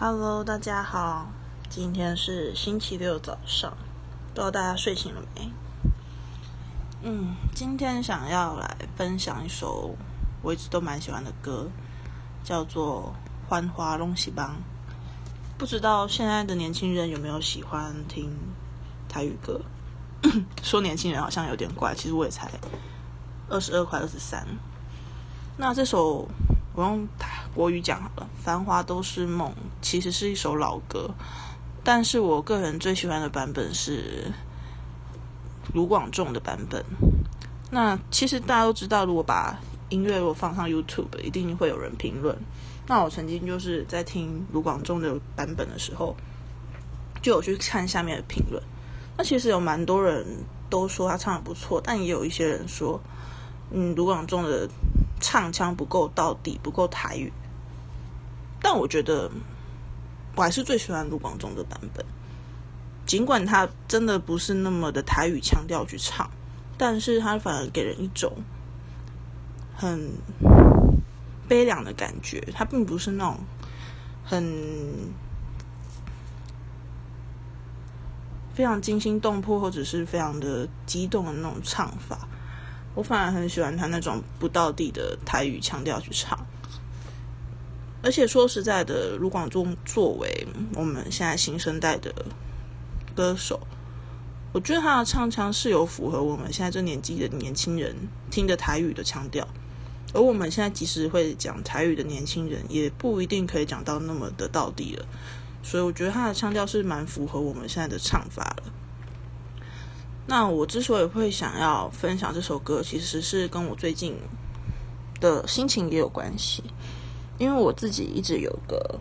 [0.00, 1.26] Hello，大家好，
[1.68, 3.76] 今天是星期六早上，
[4.28, 5.50] 不知道大家睡醒了没？
[7.02, 9.96] 嗯，今天想要来分享一首
[10.40, 11.68] 我一直都蛮喜欢的歌，
[12.44, 13.12] 叫做
[13.50, 14.50] 《欢花弄喜帮》。
[15.58, 18.30] 不知道现在的年轻人有没有喜欢听
[19.08, 19.60] 台语歌？
[20.62, 22.48] 说年轻人好像有点怪，其实我也才
[23.48, 24.46] 二十二快二十三。
[25.56, 26.28] 那这首。
[26.78, 27.08] 我用
[27.56, 29.50] 国语讲好了，《繁华都是梦》
[29.82, 31.10] 其实是一首老歌，
[31.82, 34.30] 但是我个人最喜欢的版本是
[35.74, 36.84] 卢广仲的版本。
[37.72, 42.38] 那其实大家都知道，如果把音乐如果放上 YouTube，一定会有人评论。
[42.86, 46.14] 那我曾经就是在听卢广仲的版本的时候，
[47.20, 48.62] 就有去看下面的评论。
[49.16, 50.24] 那其实有蛮多人
[50.70, 53.00] 都说他唱的不错，但也有一些人说，
[53.72, 54.68] 嗯，卢广仲的。
[55.20, 57.32] 唱腔不够到底，不够台语，
[58.60, 59.30] 但我觉得
[60.36, 62.04] 我还是最喜欢卢广仲的版本。
[63.06, 66.30] 尽管他真的不是那么的台语腔调去唱，
[66.76, 68.30] 但是他反而给人一种
[69.74, 70.12] 很
[71.48, 72.40] 悲凉的感觉。
[72.54, 73.38] 他并不是那种
[74.24, 75.10] 很
[78.52, 82.28] 非常惊心动魄，或者是非常的激动的那种唱法。
[82.94, 86.38] 我反而很喜欢他那种不到地的台语腔调去唱，
[88.02, 92.12] 而且说实在的，卢广仲作为我们现在新生代的
[93.14, 93.60] 歌手，
[94.52, 97.94] 我觉得他的唱腔是有符合我们现在这年纪的年轻人
[98.30, 99.46] 听的台语的腔调，
[100.12, 105.06] 而我们现在即使会讲台语的年轻人，也不一定可以讲到那么的到地了，
[105.62, 108.67] 所以我觉得他的腔调是蛮符合我们现在的唱法了。
[110.30, 114.14] 那我之所以会想要分享这首歌，其实是跟我最近
[115.22, 116.62] 的心情也有关系。
[117.38, 119.00] 因为我自己一直有个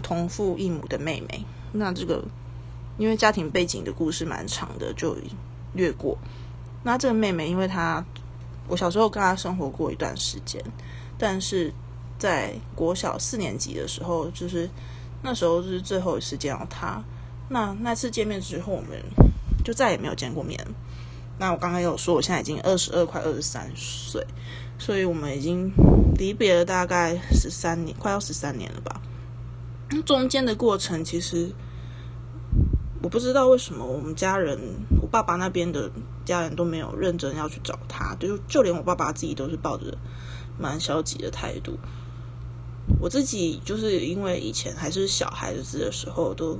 [0.00, 2.22] 同父异母的妹妹，那这个
[2.98, 5.16] 因为家庭背景的故事蛮长的，就
[5.72, 6.16] 略过。
[6.84, 8.04] 那这个妹妹，因为她
[8.68, 10.62] 我小时候跟她生活过一段时间，
[11.18, 11.74] 但是
[12.16, 14.70] 在国小四年级的时候，就是
[15.20, 17.02] 那时候是最后一次见到她。
[17.48, 19.02] 那那次见面之后，我们。
[19.64, 20.58] 就再也没有见过面。
[21.38, 24.26] 那我刚刚有说，我现在已经二十二，快二十三岁，
[24.78, 25.72] 所以我们已经
[26.18, 29.00] 离别了大概十三年，快要十三年了吧。
[30.04, 31.50] 中间的过程，其实
[33.02, 34.58] 我不知道为什么我们家人，
[35.00, 35.90] 我爸爸那边的
[36.26, 39.96] 家人都没有认真要去找他，就就连我爸爸自己都是抱着
[40.58, 41.78] 蛮消极的态度。
[43.00, 46.58] 我自己就是因为以前还是小孩子的时候都。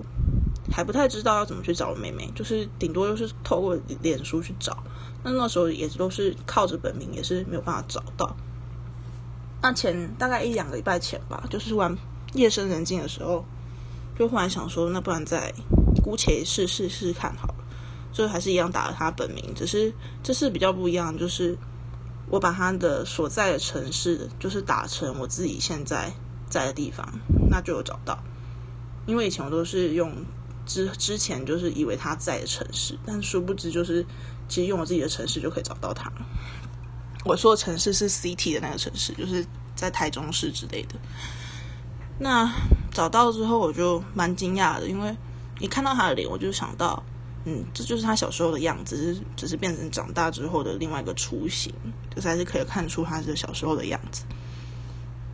[0.72, 4.82] 还不太知道要怎么去找妹妹，就是顶多就是透过脸书去找。
[5.22, 8.34] 那那时候也都是靠着本名，也是没有办法找到。
[9.60, 11.94] 那前大概一两个礼拜前吧，就是玩
[12.32, 13.44] 夜深人静的时候，
[14.18, 15.52] 就忽然想说，那不然再
[16.02, 17.54] 姑且试试试看好了。
[18.12, 19.92] 所以还是一样打了他本名，只是
[20.22, 21.58] 这次比较不一样，就是
[22.28, 26.10] 我把他的所在的城市，就是打成我自己现在
[26.48, 27.06] 在的地方，
[27.50, 28.18] 那就有找到。
[29.06, 30.10] 因为以前我都是用。
[30.70, 34.06] 之之前就是以为他在的城市，但殊不知就是
[34.48, 36.08] 其实用我自己的城市就可以找到他。
[37.24, 39.44] 我说的城市是 CT 的那个城市，就是
[39.74, 40.94] 在台中市之类的。
[42.20, 42.48] 那
[42.92, 45.12] 找到之后我就蛮惊讶的，因为
[45.58, 47.02] 一看到他的脸，我就想到，
[47.46, 51.74] 嗯，这就是他小时候的样子，只是只是变成长大之后的另外一个雏形，
[52.14, 54.22] 就是还是可以看出他是小时候的样子。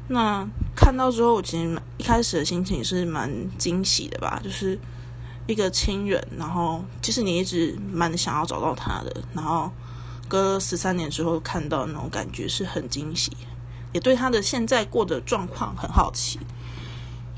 [0.09, 4.79] 那看到之后，我其实一开始的心情是蛮惊喜的吧，就是。
[5.47, 9.71] 一个亲人，然后其实你一直蛮想要找到他的，然后
[10.27, 13.31] 隔十三年之后看到那种感觉是很惊喜，
[13.93, 16.41] 也对他的现在过的状况很好奇，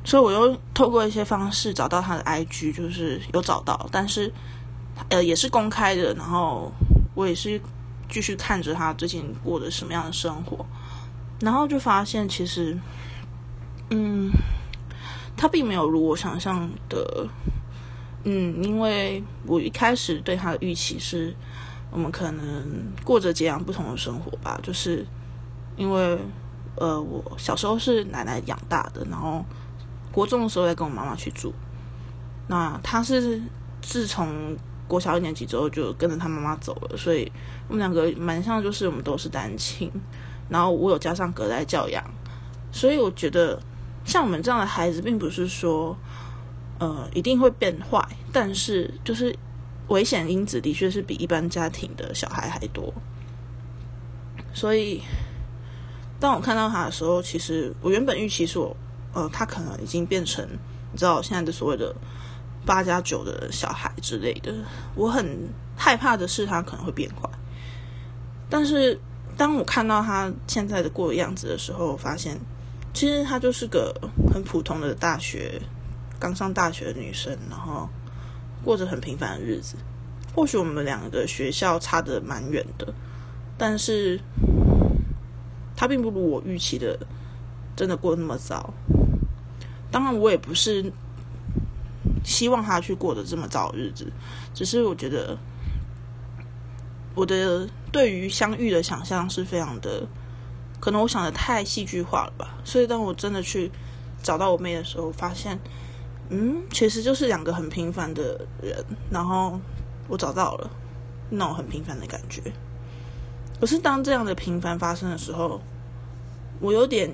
[0.05, 4.33] 所以我又透过一些方式找到他的 IG，就是有找到，但是
[5.11, 6.73] 呃也是公开的，然后
[7.15, 7.61] 我也是
[8.09, 10.65] 继续看着他最近过的什么样的生活，
[11.41, 12.79] 然后就发现其实，
[13.91, 14.31] 嗯，
[15.37, 17.29] 他并没有如我想象的。
[18.31, 21.35] 嗯，因为我一开始对他的预期是，
[21.91, 24.61] 我们可能过着截然不同的生活吧。
[24.63, 25.07] 就是
[25.79, 26.19] 因为，
[26.77, 29.43] 呃，我小时候是奶奶养大的，然后
[30.13, 31.55] 国中的时候再跟我妈妈去住。
[32.49, 33.41] 那他是
[33.81, 34.55] 自从
[34.87, 37.33] 国小一年级之后就跟着他妈妈走了，所以
[37.67, 39.91] 我们两个蛮像，就是我们都是单亲。
[40.51, 42.05] 然后我有加上隔代教养，
[42.71, 43.59] 所以我觉得
[44.05, 45.97] 像我们这样的孩子，并不是说。
[46.79, 48.01] 呃，一定会变坏，
[48.33, 49.35] 但是就是
[49.89, 52.93] 危险因子的确是比一般家庭的小孩还多。
[54.55, 55.03] 所以，
[56.21, 58.77] 当我看到他的时候，其实我原本预期说，
[59.13, 60.47] 呃，他可能已经变成
[60.93, 61.95] 你知道现在的所谓的
[62.65, 64.55] 八加九的小孩之类的，
[64.95, 67.29] 我很害怕的是他可能会变坏。
[68.51, 68.99] 但是
[69.37, 72.39] 当我看到他现在的过的样子的时候，发现
[72.93, 73.95] 其实他就是个
[74.33, 75.61] 很普通的大学
[76.19, 77.89] 刚上大学的女生，然后
[78.65, 79.77] 过着很平凡的日子。
[80.35, 82.93] 或许我们两个学校差的蛮远的，
[83.57, 84.21] 但是
[85.77, 86.99] 他并不如我预期的
[87.75, 88.73] 真的过那么糟。
[89.91, 90.93] 当然，我也不是
[92.23, 94.13] 希望他去过得这么糟日子，
[94.53, 95.37] 只是我觉得
[97.15, 100.07] 我的对于相遇的想象是非常的，
[100.79, 102.59] 可能我想的太戏剧化了吧。
[102.65, 103.73] 所以当我真的去
[104.23, 105.59] 找到我妹的时候，发现，
[106.31, 109.59] 嗯，其实就是两个很平凡的人，然后
[110.09, 110.71] 我找到了
[111.31, 112.43] 那种很平凡的感觉。
[113.61, 115.61] 可是当这样的平凡发生的时候，
[116.61, 117.11] 我有点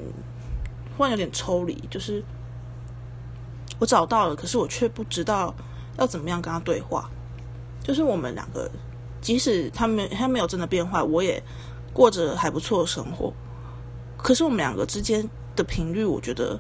[0.97, 2.23] 忽然有点抽离，就是。
[3.81, 5.53] 我找到了，可是我却不知道
[5.99, 7.11] 要怎么样跟他对话。
[7.83, 8.71] 就是我们两个，
[9.21, 11.43] 即使他没他没有真的变坏，我也
[11.93, 13.33] 过着还不错的生活。
[14.17, 16.59] 可是我们两个之间的频率，我觉得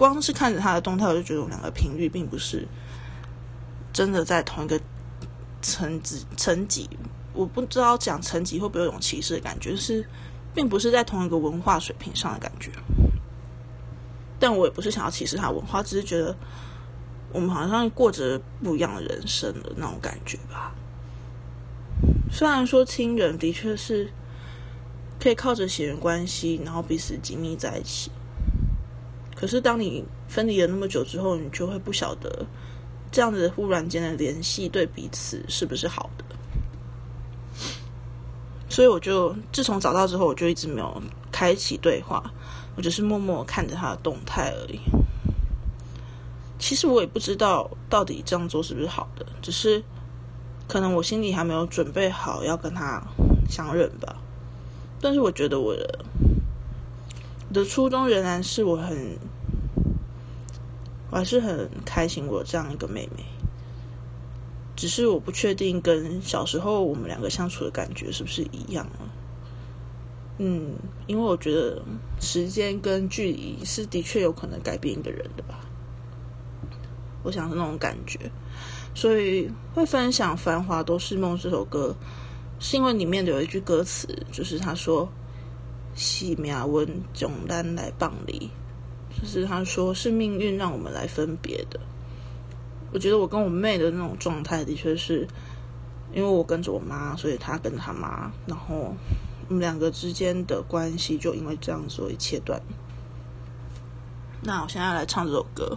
[0.00, 2.66] 光是看着他的动态，我就觉得我们两个频率并不是
[3.92, 4.80] 真的在同一个
[5.60, 6.88] 层级层级。
[7.34, 10.08] 我不知道讲层级会不会有种歧视的感觉，是
[10.54, 12.70] 并不是在同一个文化水平上的感觉。
[14.38, 16.34] 但我也不是想要歧视他文化，只是觉得
[17.30, 20.74] 我们好像过着不一样的人生的那种感觉吧。
[22.32, 24.10] 虽然说亲人的确是
[25.20, 28.10] 可以靠着血缘关系，然后彼此紧密在一起，
[29.40, 32.44] 可是当你分离了那么久之后，你就会不晓得
[33.10, 36.24] 这样子忽然间的联系对彼此是不是好的。
[38.68, 41.02] 所以我就自从找到之后，我就一直没有
[41.32, 42.22] 开启对话。
[42.76, 44.78] 我只是默默看着他的动态而已。
[46.58, 49.82] 其实我也不知道到底这样做是不是好的，只是
[50.68, 53.02] 可能我心里还没有准备好要跟他
[53.48, 54.16] 相认吧。
[55.00, 55.98] 但是我觉得我的
[57.52, 59.18] 的初衷仍然是我很，
[61.10, 63.24] 我还是很开心我这样一个妹妹。
[64.76, 69.12] 只是我不确定跟小时候我们两个相处的感觉是不是一样了。
[70.38, 70.72] 嗯，
[71.06, 71.82] 因为我觉得
[72.18, 75.60] 时间跟距离是的确有可能改变一个人的吧。
[77.22, 78.18] 我想是那种感觉，
[78.94, 81.94] 所以会分享《繁华都是梦》这首歌，
[82.58, 85.06] 是因为里面有一句歌词，就是他说
[85.94, 88.50] “喜命文总单来棒离”，
[89.20, 91.80] 就是他说是命运让我们来分别的。
[92.92, 95.26] 我觉得我跟我妹的那种状态，的确是
[96.12, 98.94] 因为我跟着我妈，所以她跟她妈，然后。
[99.48, 102.62] 我们两个之间的关系就因为这样所以切断。
[104.44, 105.76] 那我现在来唱这首歌，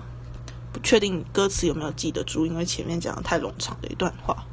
[0.71, 4.45] 不确定歌词有没有记得住，因为前面讲的太冗长的一段话。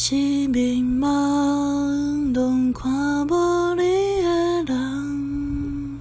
[0.00, 3.82] 是迷茫，拢看无你
[4.22, 6.00] 的人，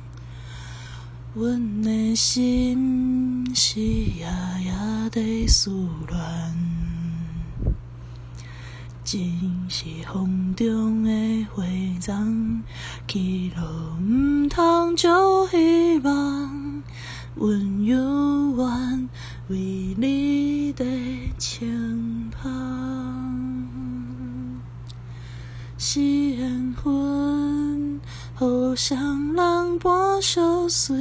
[1.33, 4.27] 阮的心是夜
[4.63, 5.71] 夜在思
[6.07, 6.55] 乱。
[9.03, 9.19] 真
[9.67, 11.63] 是风中的花
[11.99, 12.61] 丛，
[13.07, 13.63] 去路
[13.99, 16.83] 毋通就希望，
[17.33, 17.97] 阮犹
[18.57, 19.09] 原
[19.47, 20.85] 为你在
[21.39, 23.25] 身旁。
[25.80, 28.01] 是缘分，
[28.77, 30.95] 互相人伴相随，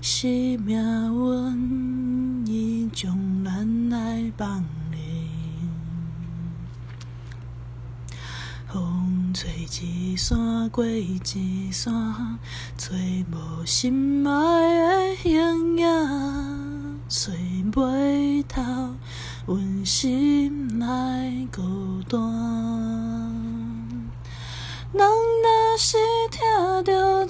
[0.00, 4.98] 是命运，已将咱来放离。
[8.66, 9.48] 风吹
[9.80, 11.20] 一山过一
[11.70, 12.36] 山，
[12.76, 17.32] 吹无心爱的形影，吹
[17.72, 18.60] 袂透
[19.46, 22.18] 阮心内孤单。
[25.74, 25.96] 若是
[26.30, 26.40] 听
[26.84, 27.26] 到一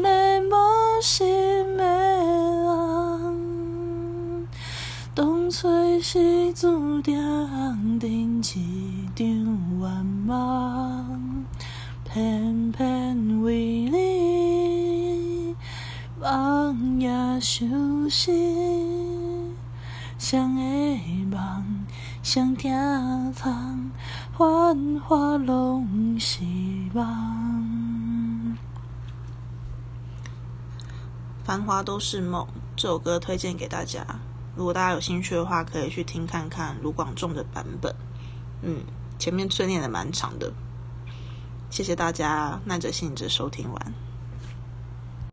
[0.00, 0.08] 个
[0.50, 1.84] 无心的
[2.64, 3.28] 人，
[5.14, 8.60] 当初是注定定一场
[9.78, 11.46] 愿望，
[12.02, 15.54] 偏偏为你
[16.20, 17.08] 梦也
[17.40, 18.32] 相思，
[20.18, 20.44] 谁的
[21.30, 21.86] 梦
[22.24, 23.92] 谁听风，
[24.36, 26.42] 繁华拢是
[26.92, 27.33] 梦。
[31.44, 34.02] 繁华都是梦，这首歌推荐给大家。
[34.56, 37.94] 如果大家有兴趣的话，可以去听看看卢广仲的版本。
[38.62, 38.80] 嗯，
[39.18, 40.50] 前面训练的蛮长的。
[41.68, 43.94] 谢谢大家耐着性子收听完。